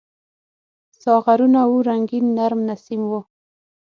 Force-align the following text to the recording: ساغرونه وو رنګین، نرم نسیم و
ساغرونه 1.03 1.61
وو 1.69 1.77
رنګین، 1.89 2.25
نرم 2.37 2.59
نسیم 2.69 3.01
و 3.07 3.11